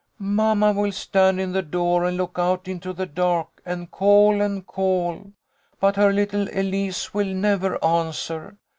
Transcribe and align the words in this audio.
"Mamma 0.37 0.71
will 0.73 0.91
stand 0.91 1.39
in 1.39 1.51
the 1.51 1.61
door 1.61 2.05
and 2.05 2.17
look 2.17 2.39
out 2.39 2.67
into 2.67 2.91
the 2.91 3.05
dark 3.05 3.61
and 3.67 3.91
call 3.91 4.41
and 4.41 4.65
call, 4.65 5.31
but 5.79 5.95
her 5.95 6.11
little 6.11 6.47
Elise 6.51 7.13
will 7.13 7.31
never 7.35 7.77
answer. 7.85 8.57